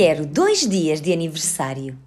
[0.00, 1.98] Quero dois dias de aniversário.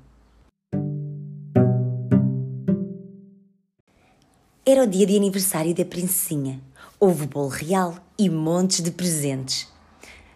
[4.65, 6.62] Era o dia de aniversário da princesinha.
[6.97, 9.67] Houve bolo real e montes de presentes.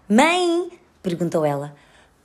[0.09, 0.70] Mãe,
[1.02, 1.73] perguntou ela,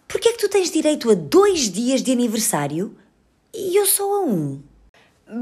[0.08, 2.98] por que é que tu tens direito a dois dias de aniversário
[3.54, 4.60] e eu só a um?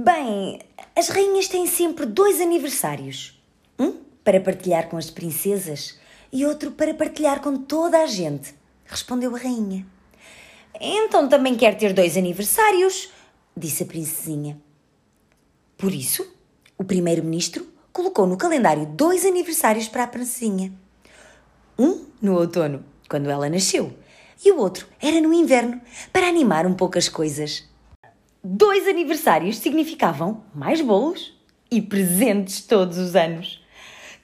[0.04, 0.60] Bem,
[0.94, 3.42] as rainhas têm sempre dois aniversários.
[3.78, 5.98] Um para partilhar com as princesas
[6.30, 8.57] e outro para partilhar com toda a gente,
[8.88, 9.86] respondeu a rainha.
[10.80, 13.10] Então também quer ter dois aniversários,
[13.56, 14.60] disse a princesinha.
[15.76, 16.26] Por isso,
[16.76, 20.72] o primeiro-ministro colocou no calendário dois aniversários para a princesinha.
[21.78, 23.96] Um no outono, quando ela nasceu,
[24.44, 25.80] e o outro era no inverno,
[26.12, 27.64] para animar um pouco as coisas.
[28.42, 31.36] Dois aniversários significavam mais bolos
[31.70, 33.62] e presentes todos os anos.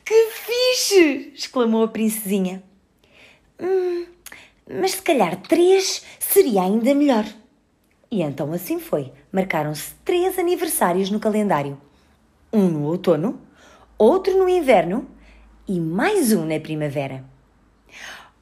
[0.05, 1.33] Que fixe!
[1.34, 2.62] exclamou a princesinha.
[3.60, 4.06] Hum,
[4.68, 7.24] mas se calhar três seria ainda melhor.
[8.10, 9.12] E então assim foi.
[9.32, 11.80] Marcaram-se três aniversários no calendário:
[12.52, 13.40] um no outono,
[13.98, 15.08] outro no inverno
[15.66, 17.24] e mais um na primavera.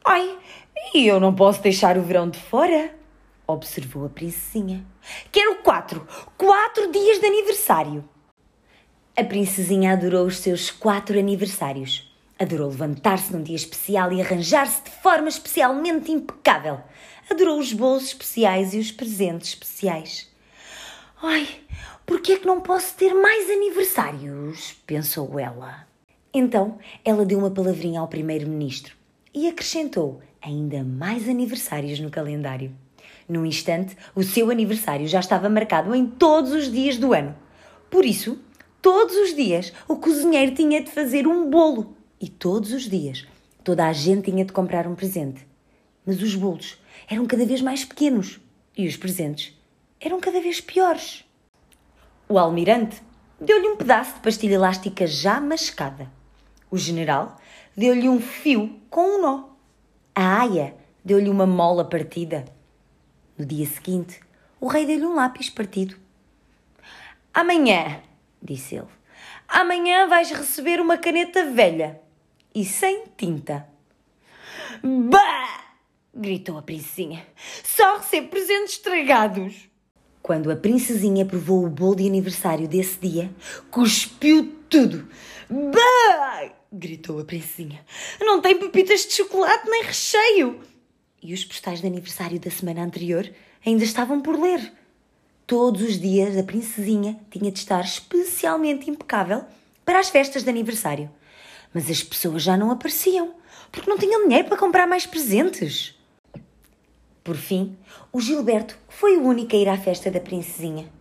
[0.04, 0.38] Ai,
[0.94, 2.94] e eu não posso deixar o verão de fora?
[3.46, 4.84] observou a princesinha.
[5.30, 6.06] Quero quatro!
[6.36, 8.04] Quatro dias de aniversário!
[9.16, 12.11] A princesinha adorou os seus quatro aniversários.
[12.42, 16.80] Adorou levantar-se num dia especial e arranjar-se de forma especialmente impecável.
[17.30, 20.28] Adorou os bolos especiais e os presentes especiais.
[21.22, 21.48] Ai,
[22.04, 24.74] por que é que não posso ter mais aniversários?
[24.84, 25.86] pensou ela.
[26.34, 28.96] Então ela deu uma palavrinha ao primeiro-ministro
[29.32, 32.74] e acrescentou ainda mais aniversários no calendário.
[33.28, 37.36] Num instante, o seu aniversário já estava marcado em todos os dias do ano.
[37.88, 38.36] Por isso,
[38.80, 43.26] todos os dias o cozinheiro tinha de fazer um bolo e todos os dias
[43.64, 45.44] toda a gente tinha de comprar um presente.
[46.06, 48.40] Mas os bolos eram cada vez mais pequenos
[48.78, 49.58] e os presentes
[50.00, 51.24] eram cada vez piores.
[52.28, 53.02] O almirante
[53.40, 56.10] deu-lhe um pedaço de pastilha elástica já mascada.
[56.70, 57.36] O general
[57.76, 59.48] deu-lhe um fio com um nó.
[60.14, 62.44] A aia deu-lhe uma mola partida.
[63.36, 64.20] No dia seguinte,
[64.60, 65.96] o rei deu-lhe um lápis partido.
[67.34, 68.00] Amanhã,
[68.40, 68.88] disse ele,
[69.48, 72.00] amanhã vais receber uma caneta velha
[72.54, 73.66] e sem tinta.
[74.82, 75.62] Bah!
[76.14, 77.26] gritou a princesinha.
[77.64, 79.68] Só recebo presentes estragados.
[80.22, 83.30] Quando a princesinha provou o bolo de aniversário desse dia,
[83.70, 85.08] cuspiu tudo.
[85.50, 86.52] Bah!
[86.72, 87.84] gritou a princesinha.
[88.20, 90.60] Não tem pepitas de chocolate nem recheio.
[91.22, 93.30] E os postais de aniversário da semana anterior
[93.64, 94.72] ainda estavam por ler.
[95.46, 99.44] Todos os dias a princesinha tinha de estar especialmente impecável
[99.84, 101.10] para as festas de aniversário.
[101.72, 103.34] Mas as pessoas já não apareciam,
[103.70, 105.98] porque não tinham dinheiro para comprar mais presentes.
[107.24, 107.76] Por fim,
[108.12, 110.92] o Gilberto foi o único a ir à festa da princesinha.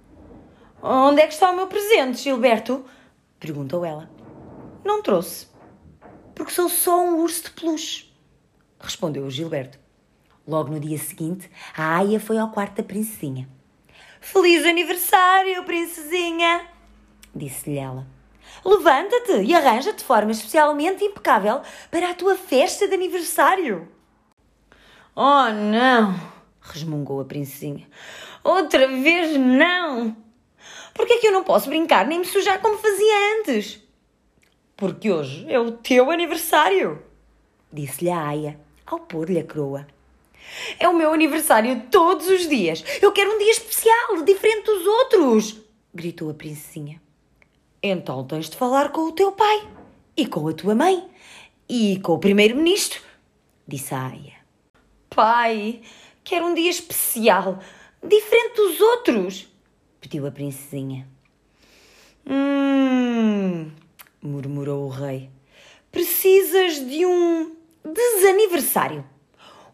[0.82, 2.86] Onde é que está o meu presente, Gilberto?
[3.40, 4.10] perguntou ela.
[4.84, 5.48] Não trouxe,
[6.34, 8.12] porque sou só um urso de peluche,
[8.80, 9.80] respondeu o Gilberto.
[10.48, 13.48] Logo no dia seguinte, a Aia foi ao quarto da princesinha.
[14.20, 16.68] Feliz aniversário, princesinha!
[17.36, 18.08] disse-lhe ela.
[18.64, 23.88] Levanta-te e arranja-te de forma especialmente impecável para a tua festa de aniversário.
[25.16, 26.32] Oh, não!
[26.62, 27.88] resmungou a princesinha.
[28.44, 30.16] Outra vez não!
[30.94, 33.82] Por que é que eu não posso brincar nem me sujar como fazia antes?
[34.76, 37.02] Porque hoje é o teu aniversário,
[37.72, 39.88] disse-lhe a aia ao pôr-lhe a coroa.
[40.80, 42.84] É o meu aniversário todos os dias.
[43.02, 45.62] Eu quero um dia especial, diferente dos outros,
[45.94, 47.02] gritou a princesinha.
[47.84, 49.68] Então tens de falar com o teu pai
[50.16, 51.10] e com a tua mãe
[51.68, 53.02] e com o primeiro-ministro,
[53.68, 54.34] disse a aia.
[55.10, 55.82] Pai,
[56.24, 57.60] quero um dia especial,
[58.04, 59.48] diferente dos outros,
[60.00, 61.08] pediu a princesinha.
[62.30, 63.72] Hum,
[64.22, 65.30] murmurou o rei.
[65.92, 69.04] Precisas de um desaniversário.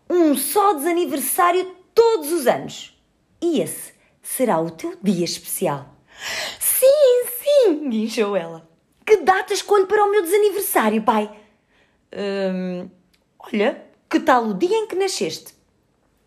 [0.10, 2.98] Um só desaniversário todos os anos.
[3.42, 5.94] E esse será o teu dia especial.
[7.68, 8.68] Sim, guinchou ela.
[9.06, 11.30] Que data escolho para o meu desaniversário, pai?
[12.14, 12.90] Hum,
[13.40, 15.54] olha, que tal o dia em que nasceste?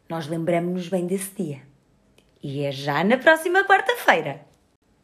[0.09, 1.63] Nós lembramos-nos bem desse dia.
[2.43, 4.47] E é já na próxima quarta-feira.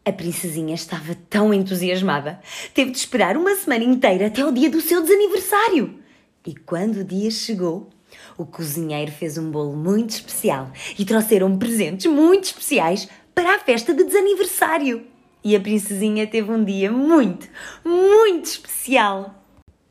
[0.04, 2.40] A princesinha estava tão entusiasmada,
[2.74, 5.98] teve de esperar uma semana inteira até o dia do seu desaniversário.
[6.46, 7.88] E quando o dia chegou,
[8.36, 13.92] o cozinheiro fez um bolo muito especial e trouxeram presentes muito especiais para a festa
[13.94, 15.15] de desaniversário.
[15.46, 17.48] E a princesinha teve um dia muito,
[17.84, 19.44] muito especial.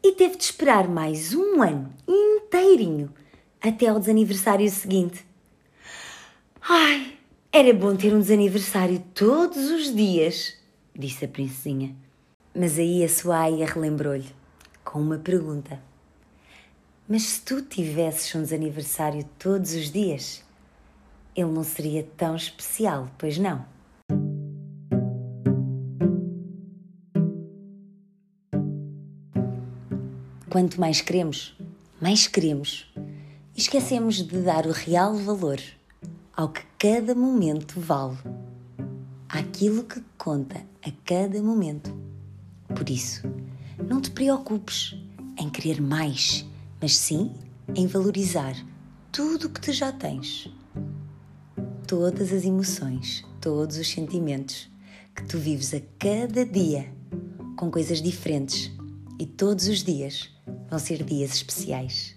[0.04, 3.10] E teve de esperar mais um ano inteirinho
[3.62, 5.26] até ao desaniversário seguinte.
[6.60, 7.14] Ai,
[7.54, 10.58] era bom ter um desaniversário todos os dias,
[10.94, 11.96] disse a princesinha.
[12.54, 14.36] Mas aí a sua aia relembrou-lhe,
[14.84, 15.80] com uma pergunta.
[17.08, 20.44] Mas se tu tivesses um desaniversário todos os dias,
[21.34, 23.74] ele não seria tão especial, pois não?
[30.56, 31.54] Quanto mais queremos,
[32.00, 32.90] mais queremos.
[33.54, 35.60] E esquecemos de dar o real valor
[36.34, 38.18] ao que cada momento vale,
[39.28, 41.94] àquilo que conta a cada momento.
[42.74, 43.24] Por isso,
[43.86, 44.96] não te preocupes
[45.38, 46.46] em querer mais
[46.80, 47.34] mas sim
[47.76, 48.56] em valorizar
[49.12, 50.50] tudo o que tu já tens.
[51.86, 54.70] Todas as emoções, todos os sentimentos
[55.14, 56.90] que tu vives a cada dia
[57.58, 58.72] com coisas diferentes
[59.20, 60.34] e todos os dias
[60.70, 62.15] vão ser dias especiais.